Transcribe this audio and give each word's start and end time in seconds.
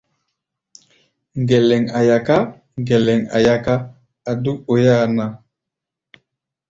Ŋgɛlɛŋ 1.41 1.83
a̧ 1.97 2.01
yaká, 2.09 2.37
ŋgɛlɛŋ 2.81 3.21
a̧ 3.35 3.39
yaká, 3.47 3.75
a̧ 4.29 4.35
dúk 4.43 4.57
oi-áa 4.71 5.05
ná. 5.15 5.25